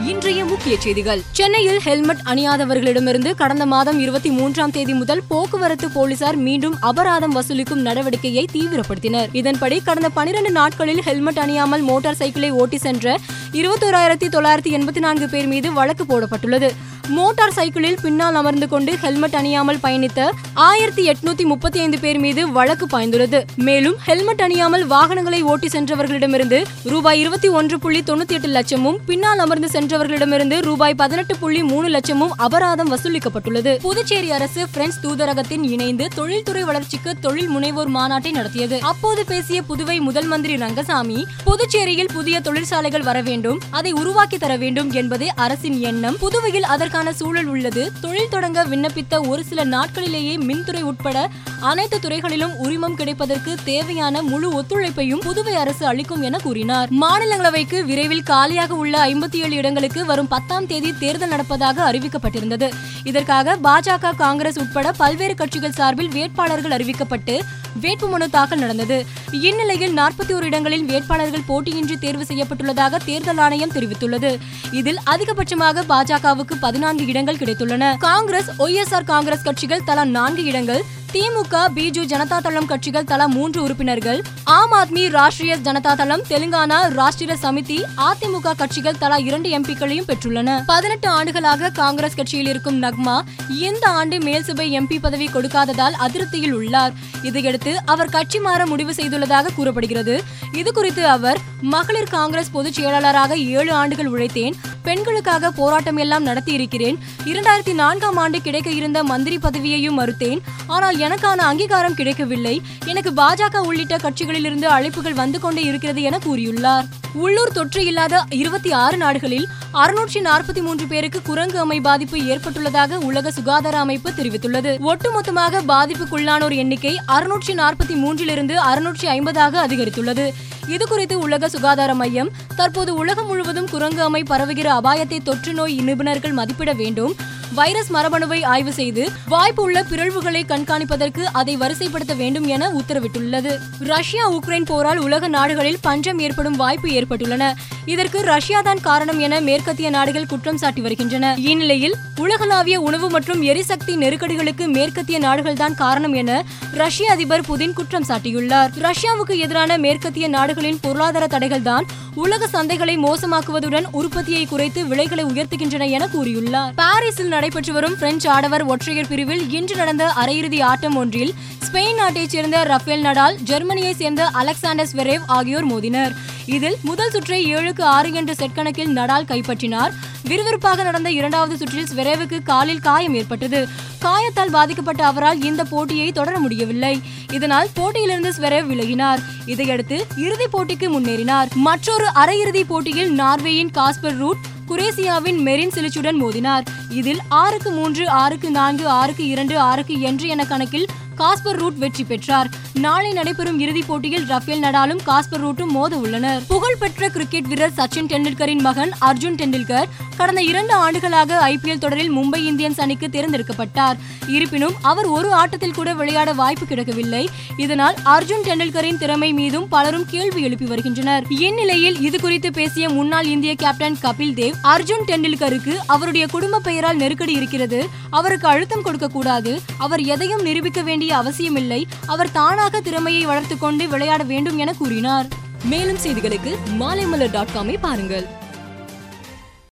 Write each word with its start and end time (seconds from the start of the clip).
இன்றைய 0.00 0.44
முக்கிய 0.44 0.76
செய்திகள். 0.80 1.22
சென்னையில் 1.32 1.80
ஹெல்மெட் 1.80 2.22
அணியாதவர்களிடமிருந்து 2.24 3.34
கடந்த 3.34 3.66
மாதம் 3.66 3.98
இருபத்தி 3.98 4.30
மூன்றாம் 4.30 4.70
தேதி 4.70 4.92
முதல் 4.92 5.22
போக்குவரத்து 5.28 5.90
போலீசார் 5.90 6.36
மீண்டும் 6.36 6.76
அபராதம் 6.80 7.34
வசூலிக்கும் 7.34 7.84
நடவடிக்கையை 7.86 8.44
தீவிரப்படுத்தினர். 8.52 9.28
இதன்படி 9.32 9.80
கடந்த 9.80 10.08
பனிரெண்டு 10.08 10.50
நாட்களில் 10.50 11.02
ஹெல்மெட் 11.02 11.38
அணியாமல் 11.38 11.82
மோட்டார் 11.82 12.14
சைக்கிளை 12.14 12.50
ஓட்டி 12.50 12.78
சென்ற 12.78 13.18
இருபத்தோராயிரத்தி 13.52 14.28
தொள்ளாயிரத்தி 14.28 14.72
எண்பத்தி 14.78 14.98
நான்கு 14.98 15.28
பேர் 15.28 15.46
மீது 15.46 15.72
வழக்கு 15.72 16.04
போடப்பட்டுள்ளது. 16.04 16.70
மோட்டார் 17.08 17.52
சைக்கிளில் 17.52 17.98
பின்னால் 18.02 18.34
அமர்ந்து 18.34 18.68
கொண்டு 18.68 18.92
ஹெல்மெட் 18.96 19.34
அணியாமல் 19.34 19.78
பயணித்த 19.82 20.28
ஆயிரத்தி 20.54 21.08
எட்நூத்தி 21.10 21.44
முப்பத்தி 21.44 21.80
ஐந்து 21.80 21.98
பேர் 21.98 22.18
மீது 22.18 22.52
வழக்கு 22.52 22.86
பாய்ந்துள்ளது. 22.86 23.42
மேலும் 23.56 23.96
ஹெல்மெட் 24.04 24.40
அணியாமல் 24.40 24.86
வாகனங்களை 24.86 25.42
ஓட்டி 25.42 25.68
சென்றவர்களிடமிருந்து 25.72 26.64
ரூபாய் 26.84 27.20
இருபத்தி 27.20 27.48
ஒன்று 27.48 27.78
புள்ளி 27.78 28.00
தொண்ணூத்தி 28.00 28.32
எட்டு 28.32 28.48
லட்சமும் 28.48 28.98
பின்னால் 29.06 29.38
அமர்ந்து 29.38 29.68
சென்றவர்களிடமிருந்து 29.82 30.62
ரூபாய் 30.62 30.94
பதினெட்டு 30.94 31.36
புள்ளி 31.36 31.62
மூணு 31.62 31.88
லட்சமும் 31.88 32.28
அபராதம் 32.36 32.90
வசூலிக்கப்பட்டுள்ளது. 32.92 33.78
புதுச்சேரி 33.78 34.30
அரசு 34.30 34.68
பிரெஞ்சு 34.68 35.00
தூதரகத்தின் 35.00 35.62
இணைந்து 35.62 36.08
தொழில்துறை 36.14 36.64
வளர்ச்சிக்கு 36.64 37.18
தொழில் 37.18 37.50
முனைவோர் 37.50 37.88
மாநாட்டை 37.88 38.30
நடத்தியது. 38.30 38.78
அப்போது 38.80 39.24
பேசிய 39.24 39.62
புதுவை 39.62 40.00
முதல் 40.00 40.26
மந்திரி 40.26 40.56
ரங்கசாமி 40.56 41.26
புதுச்சேரியில் 41.44 42.12
புதிய 42.12 42.40
தொழிற்சாலைகள் 42.40 43.02
வர 43.02 43.20
வேண்டும் 43.20 43.60
அதை 43.70 43.92
உருவாக்கி 43.92 44.38
தர 44.38 44.56
வேண்டும் 44.56 44.92
என்பதே 44.92 45.28
அரசின் 45.34 45.80
எண்ணம். 45.80 46.16
புதுவையில் 46.18 46.62
அதற்கான 46.62 47.12
சூழல் 47.12 47.46
உள்ளது. 47.46 47.92
தொழில் 48.00 48.28
தொடங்க 48.28 48.64
விண்ணப்பித்த 48.64 49.28
ஒரு 49.28 49.44
சில 49.44 49.64
நாட்களிலேயே 49.64 50.36
மின்துறை 50.48 50.80
உட்பட 50.80 51.30
அனைத்து 51.70 51.98
துறைகளிலும் 52.00 52.54
உரிமம் 52.64 52.94
கிடைப்பதற்கு 52.94 53.54
தேவையான 53.64 54.22
முழு 54.22 54.48
ஒத்துழைப்பையும் 54.60 55.20
புதுவை 55.26 55.52
அரசு 55.52 55.86
அளிக்கும் 55.86 56.22
என 56.22 56.38
கூறினார். 56.38 56.88
மாநிலங்களவைக்கு 57.02 57.84
விரைவில் 57.84 58.22
காலியாக 58.22 58.74
உள்ள 58.74 59.06
ஐம்பத்தி 59.06 59.34
ஏழு 59.34 59.54
இடங்களுக்கு 59.56 60.04
வரும் 60.04 60.28
பத்தாம் 60.28 60.66
தேதி 60.66 60.94
தேர்தல் 60.98 61.30
நடப்பதாக 61.30 61.92
அறிவிக்கப்பட்டிருந்தது. 61.92 62.68
இதற்காக 63.04 63.56
பாஜக 63.56 64.14
காங்கிரஸ் 64.16 64.58
உட்பட 64.58 64.92
பல்வேறு 64.92 65.34
கட்சிகள் 65.34 65.72
சார்பில் 65.72 66.08
வேட்பாளர்கள் 66.08 66.76
அறிவிக்கப்பட்டு 66.78 67.36
வேட்புமனு 67.80 68.26
தாக்கல் 68.30 68.58
நடந்தது. 68.58 69.06
இந்நிலையில் 69.30 69.96
நாற்பத்தி 69.96 70.32
ஒரு 70.32 70.46
இடங்களில் 70.46 70.84
வேட்பாளர்கள் 70.84 71.46
போட்டியின்றி 71.48 71.98
தேர்வு 71.98 72.24
செய்யப்பட்டுள்ளதாக 72.24 73.00
தேர்தல் 73.04 73.38
ஆணையம் 73.38 73.72
தெரிவித்துள்ளது. 73.72 74.38
இதில் 74.72 75.00
அதிகபட்சமாக 75.04 75.84
பாஜகவுக்கு 75.88 76.56
பதினான்கு 76.60 77.06
இடங்கள் 77.06 77.36
கிடைத்துள்ளன. 77.36 77.96
காங்கிரஸ் 77.98 78.50
ஒய்எஸ்ஆர் 78.58 79.04
காங்கிரஸ் 79.04 79.42
கட்சிகள் 79.42 79.84
தலா 79.84 80.04
நான்கு 80.04 80.44
இடங்கள் 80.44 80.82
திமுக 81.14 81.56
பிஜு 81.76 82.02
ஜனதா 82.10 82.36
தளம் 82.40 82.66
கட்சிகள் 82.66 83.04
தலா 83.04 83.26
மூன்று 83.26 83.62
உறுப்பினர்கள். 83.62 84.20
ஆம் 84.44 84.72
ஆத்மி 84.72 85.02
ராஷ்டிரிய 85.16 85.54
ஜனதா 85.66 85.94
தளம் 85.96 86.22
தெலுங்கானா 86.28 86.78
ராஷ்டிரிய 86.98 87.34
சமிதி 87.42 87.76
அதிமுக 88.06 88.52
கட்சிகள் 88.56 88.98
தலா 88.98 89.16
இரண்டு 89.16 89.48
எம்பிக்களையும் 89.58 90.08
பெற்றுள்ளன. 90.10 90.62
பதினெட்டு 90.66 91.08
ஆண்டுகளாக 91.08 91.70
காங்கிரஸ் 91.70 92.14
கட்சியில் 92.14 92.48
இருக்கும் 92.48 92.82
நக்மா 92.82 93.20
இந்த 93.48 93.88
ஆண்டு 93.88 94.18
மேல்சபை 94.18 94.66
எம்பி 94.78 94.98
பதவி 95.00 95.28
கொடுக்காததால் 95.28 95.98
அதிருப்தியில் 96.06 96.52
உள்ளார். 96.52 96.92
இதையடுத்து 97.22 97.74
அவர் 97.84 98.08
கட்சி 98.08 98.40
மாற 98.40 98.66
முடிவு 98.66 98.92
செய்துள்ளதாக 98.92 99.54
கூறப்படுகிறது. 99.54 100.22
இது 100.52 100.72
குறித்து 100.72 101.08
அவர் 101.08 101.38
மகளிர் 101.60 102.12
காங்கிரஸ் 102.16 102.50
பொதுச் 102.50 102.72
செயலாளராக 102.72 103.36
ஏழு 103.36 103.72
ஆண்டுகள் 103.72 104.12
உழைத்தேன் 104.12 104.54
பெண்களுக்காக 104.82 105.50
போராட்டம் 105.50 105.96
எல்லாம் 105.96 106.22
நடத்தி 106.22 106.52
இருக்கிறேன் 106.52 106.98
இரண்டாயிரத்தி 107.24 107.74
நான்காம் 107.74 108.16
ஆண்டு 108.16 108.42
கிடைக்க 108.42 108.70
இருந்த 108.70 109.04
மந்திரி 109.04 109.36
பதவியையும் 109.36 109.98
மறுத்தேன். 110.00 110.40
ஆனால் 110.66 110.96
எனக்கான 110.96 111.40
அங்கீகாரம் 111.50 111.94
கிடைக்கவில்லை. 111.94 112.62
எனக்கு 112.84 113.10
பாஜக 113.10 113.58
உள்ளிட்ட 113.58 113.96
கட்சிகளிலிருந்து 113.96 114.68
அழைப்புகள் 114.76 115.20
வந்து 115.22 115.40
கொண்டே 115.40 115.62
இருக்கிறது 115.62 116.02
என 116.02 116.18
கூறியுள்ளார். 116.26 116.88
உள்ளூர் 117.14 117.52
தொற்று 117.52 117.84
இல்லாத 117.84 118.24
இருபத்தி 118.30 118.72
ஆறு 118.72 118.96
நாடுகளில் 118.96 119.48
அறுநூற்றி 119.72 120.20
நாற்பத்தி 120.28 120.60
மூன்று 120.62 120.86
பேருக்கு 120.86 121.22
குரங்கு 121.22 121.58
அமை 121.58 121.80
பாதிப்பு 121.80 122.18
ஏற்பட்டுள்ளதாக 122.18 122.98
உலக 123.08 123.30
சுகாதார 123.30 123.78
அமைப்பு 123.78 124.10
தெரிவித்துள்ளது. 124.10 124.72
ஒட்டுமொத்தமாக 124.92 125.62
பாதிப்புக்குள்ளானோர் 125.68 126.56
எண்ணிக்கை 126.56 127.00
அறுநூற்றி 127.08 127.54
நாற்பத்தி 127.62 127.96
மூன்றிலிருந்து 128.04 128.56
அறுநூற்றி 128.70 129.06
ஐம்பதாக 129.16 129.60
அதிகரித்துள்ளது. 129.66 130.26
இது 130.68 130.86
குறித்து 130.86 131.18
உலக 131.18 131.48
சுகாதார 131.48 131.94
மையம் 131.94 132.30
தற்போது 132.56 132.94
உலகம் 132.94 133.26
முழுவதும் 133.26 133.68
குரங்கு 133.70 134.02
அமை 134.02 134.22
பரவுகிற 134.22 134.68
அபாயத்தை 134.80 135.22
தொற்று 135.22 135.52
நோய் 135.52 135.80
நிபுணர்கள் 135.80 136.32
மதிப்பிட 136.32 136.72
வேண்டும். 136.72 137.16
வைரஸ் 137.54 137.92
மரபணுவை 137.92 138.44
ஆய்வு 138.44 138.72
செய்து 138.72 139.08
வாய்ப்பு 139.28 139.62
உள்ள 139.62 139.82
பிறழ்வுகளை 139.82 140.42
கண்காணிப்பதற்கு 140.52 141.22
அதை 141.32 141.56
வரிசைப்படுத்த 141.56 142.16
வேண்டும் 142.16 142.46
என 142.46 142.70
உத்தரவிட்டுள்ளது. 142.70 143.52
ரஷ்யா 143.78 144.24
உக்ரைன் 144.30 144.66
போரால் 144.66 144.98
உலக 144.98 145.28
நாடுகளில் 145.28 145.78
பஞ்சம் 145.80 146.18
ஏற்படும் 146.18 146.56
வாய்ப்பு 146.56 146.88
ஏற்பட்டுள்ளன. 146.88 147.52
இதற்கு 147.84 148.22
ரஷ்யா 148.22 148.60
தான் 148.60 148.80
காரணம் 148.80 149.18
என 149.18 149.40
மேற்கத்திய 149.40 149.90
நாடுகள் 149.90 150.26
குற்றம் 150.26 150.58
சாட்டி 150.58 150.80
வருகின்றன. 150.80 151.34
இந்நிலையில் 151.38 151.96
உலகளாவிய 152.16 152.80
உணவு 152.80 153.10
மற்றும் 153.10 153.42
எரிசக்தி 153.42 153.96
நெருக்கடிகளுக்கு 153.96 154.66
மேற்கத்திய 154.66 155.18
நாடுகள் 155.18 155.60
தான் 155.62 155.74
காரணம் 155.74 156.12
என 156.12 156.44
ரஷ்ய 156.72 157.10
அதிபர் 157.10 157.46
புதின் 157.48 157.72
குற்றம் 157.72 158.08
சாட்டியுள்ளார். 158.08 158.70
ரஷ்யாவுக்கு 158.86 159.36
எதிரான 159.36 159.78
மேற்கத்திய 159.78 160.28
நாடுகளின் 160.28 160.80
பொருளாதார 160.80 161.26
தடைகள் 161.26 161.62
தான் 161.62 161.86
உலக 162.14 162.46
சந்தைகளை 162.46 162.94
மோசமாக்குவதுடன் 162.98 163.86
உற்பத்தியை 163.92 164.46
குறைத்து 164.46 164.86
விலைகளை 164.86 165.24
உயர்த்துகின்றன 165.24 165.88
என 165.88 166.06
கூறியுள்ளார். 166.06 166.72
பாரிஸில் 166.74 167.32
நடைபெற்று 167.42 167.72
வரும் 167.72 167.98
பிரெஞ்சு 167.98 168.30
ஆடவர் 168.30 168.62
ஒற்றையர் 168.62 169.08
பிரிவில் 169.08 169.50
இன்று 169.50 169.76
நடந்த 169.76 170.12
அரையிறுதி 170.16 170.62
ஆட்டம் 170.62 170.96
ஒன்றில் 170.96 171.34
ஸ்பெயின் 171.66 171.94
நாட்டைச் 171.94 172.28
சேர்ந்த 172.28 172.62
ரஃபேல் 172.62 173.04
நடால் 173.04 173.36
ஜெர்மனியைச் 173.44 173.96
சேர்ந்த 173.96 174.26
அலெக்சாண்டர் 174.26 174.88
ஸ்வெரேவ் 174.92 175.24
ஆகியோர் 175.26 175.64
மோதினர். 175.64 176.12
இதில் 176.46 176.76
முதல் 176.82 177.10
சுற்றை 177.10 177.54
ஏழுக்கு 177.54 177.82
ஆறு 177.82 178.12
என்ற 178.12 178.34
செட் 178.34 178.54
கணக்கில் 178.54 178.94
நடால் 178.96 179.26
கைப்பற்றினார். 179.26 179.92
விறுவிறுப்பாக 180.28 180.82
நடந்த 180.82 181.10
இரண்டாவது 181.10 181.56
சுற்றில் 181.56 181.88
ஸ்வெரேவுக்கு 181.94 182.42
காலில் 182.42 182.80
காயம் 182.80 183.14
ஏற்பட்டது. 183.14 183.68
காயத்தால் 184.02 184.50
பாதிக்கப்பட்ட 184.50 185.06
அவரால் 185.06 185.42
இந்த 185.42 185.64
போட்டியை 185.64 186.12
தொடர 186.12 186.38
முடியவில்லை. 186.38 187.00
இதனால் 187.32 187.68
போட்டியிலிருந்து 187.74 188.32
ஸ்வெரேவ் 188.38 188.70
விலகினார். 188.72 189.18
இதையடுத்து 189.46 190.06
இறுதிப் 190.16 190.56
போட்டிக்கு 190.56 190.88
முன்னேறினார். 190.96 191.50
மற்றொரு 191.54 192.06
அரையிறுதி 192.14 192.64
போட்டியில் 192.64 193.12
நார்வேயின் 193.20 193.70
காஸ்பர் 193.74 194.16
ரூட் 194.16 194.50
குரேசியாவின் 194.72 195.38
மெரின் 195.38 195.70
சிலிச்சுடன் 195.70 196.18
மோதினார். 196.22 196.64
இதில் 196.88 197.18
ஆறுக்கு 197.28 197.70
மூன்று 197.70 198.08
ஆறுக்கு 198.08 198.50
நான்கு 198.50 198.88
ஆறுக்கு 198.88 199.26
இரண்டு 199.26 199.58
ஆறுக்கு 199.58 200.00
என்று 200.00 200.28
என 200.28 200.44
கணக்கில் 200.44 200.86
காஸ்பர் 201.22 201.58
ரூட் 201.62 201.78
வெற்றி 201.82 202.04
பெற்றார். 202.04 202.48
நாளை 202.74 203.12
நடைபெறும் 203.12 203.58
இறுதிப் 203.60 203.88
போட்டியில் 203.88 204.24
ரஃபேல் 204.26 204.62
நடாலும் 204.62 205.02
காஸ்பர் 205.06 205.42
ரூட்டும் 205.44 205.72
மோத 205.76 205.96
உள்ளனர் 205.96 206.42
புகழ்பெற்ற 206.48 207.08
கிரிக்கெட் 207.08 207.46
வீரர் 207.46 207.74
சச்சின் 207.76 208.08
டெண்டுல்கரின் 208.12 208.60
மகன் 208.60 208.92
அர்ஜுன் 209.00 209.36
டெண்டுல்கர் 209.40 209.88
கடந்த 210.16 210.42
இரண்டு 210.42 210.74
ஆண்டுகளாக 210.74 211.38
ஐபிஎல் 211.48 211.78
தொடரில் 211.78 212.16
மும்பை 212.16 212.40
இந்தியன்ஸ் 212.50 212.80
அணிக்கு 212.80 213.08
தேர்ந்தெடுக்கப்பட்டார். 213.08 213.96
இருப்பினும் 214.28 214.74
அவர் 214.82 215.06
ஒரு 215.06 215.32
ஆட்டத்தில் 215.32 215.74
கூட 215.74 215.94
விளையாட 215.94 216.32
வாய்ப்பு 216.32 216.66
கிடைக்கவில்லை. 216.66 217.28
இதனால் 217.56 217.94
அர்ஜுன் 218.04 218.44
டெண்டுல்கரின் 218.44 218.98
திறமை 218.98 219.32
மீதும் 219.32 219.68
பலரும் 219.68 220.06
கேள்வி 220.06 220.42
எழுப்பி 220.42 220.64
வருகின்றனர். 220.64 221.24
இந்நிலையில் 221.28 222.00
இது 222.00 222.20
குறித்து 222.20 222.52
பேசிய 222.52 222.88
முன்னாள் 222.88 223.24
இந்திய 223.24 223.54
கேப்டன் 223.54 223.98
கபில் 224.02 224.34
தேவ் 224.40 224.54
அர்ஜுன் 224.62 225.06
டெண்டுல்கருக்கு 225.06 225.76
அவருடைய 225.86 226.26
குடும்ப 226.26 226.58
பெயரால் 226.58 226.96
நெருக்கடி 226.96 227.32
இருக்கிறது. 227.32 227.88
அவருக்கு 228.10 228.48
அழுத்தம் 228.48 228.82
கொடுக்க 228.82 229.08
கூடாது. 229.08 229.60
அவர் 229.78 230.00
எதையும் 230.00 230.42
நிரூபிக்க 230.42 230.82
வேண்டிய 230.82 231.11
அவசியமில்லை. 231.12 231.86
அவர் 232.06 232.32
தானாக 232.32 232.80
திறமையை 232.80 233.26
வளர்த்துக்கொண்டு 233.26 233.88
விளையாட 233.88 234.22
வேண்டும் 234.22 234.58
என 234.58 234.72
கூறினார். 234.72 235.26
மேலும் 235.64 235.98
செய்திகளுக்கு 236.04 236.56
மாலைமலர் 236.80 237.30
டாட் 237.30 237.48
காமை 237.54 237.76
பாருங்கள். 237.80 238.26